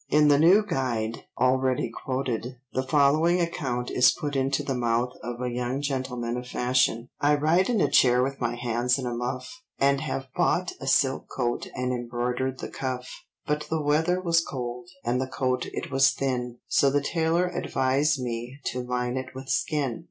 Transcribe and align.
BLAIR] 0.09 0.19
In 0.19 0.27
The 0.29 0.39
New 0.39 0.65
Guide 0.65 1.25
already 1.39 1.91
quoted, 1.91 2.57
the 2.73 2.81
following 2.81 3.39
account 3.39 3.91
is 3.91 4.09
put 4.11 4.35
into 4.35 4.63
the 4.63 4.73
mouth 4.73 5.13
of 5.21 5.39
a 5.43 5.51
young 5.51 5.79
gentleman 5.79 6.37
of 6.37 6.47
fashion:— 6.47 7.09
"I 7.19 7.35
ride 7.35 7.69
in 7.69 7.79
a 7.79 7.87
chair 7.87 8.23
with 8.23 8.41
my 8.41 8.55
hands 8.55 8.97
in 8.97 9.05
a 9.05 9.13
muff, 9.13 9.61
And 9.77 10.01
have 10.01 10.25
bought 10.35 10.71
a 10.81 10.87
silk 10.87 11.29
coat 11.29 11.67
and 11.75 11.93
embroidered 11.93 12.57
the 12.61 12.69
cuff. 12.69 13.11
But 13.45 13.67
the 13.69 13.79
weather 13.79 14.19
was 14.19 14.43
cold, 14.43 14.89
and 15.05 15.21
the 15.21 15.27
coat 15.27 15.67
it 15.71 15.91
was 15.91 16.09
thin, 16.09 16.57
So 16.67 16.89
the 16.89 17.03
tailor 17.03 17.45
advised 17.45 18.19
me 18.19 18.57
to 18.71 18.81
line 18.81 19.17
it 19.17 19.35
with 19.35 19.49
skin. 19.49 19.99